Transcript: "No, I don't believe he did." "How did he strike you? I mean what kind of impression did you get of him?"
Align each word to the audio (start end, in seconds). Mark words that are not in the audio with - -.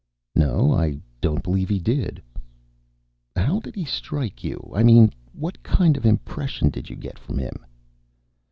"No, 0.33 0.71
I 0.73 0.97
don't 1.21 1.43
believe 1.43 1.69
he 1.69 1.77
did." 1.77 2.23
"How 3.35 3.59
did 3.59 3.75
he 3.75 3.85
strike 3.85 4.43
you? 4.43 4.71
I 4.75 4.81
mean 4.81 5.11
what 5.31 5.61
kind 5.61 5.95
of 5.95 6.07
impression 6.07 6.71
did 6.71 6.89
you 6.89 6.95
get 6.95 7.19
of 7.19 7.37
him?" 7.37 7.63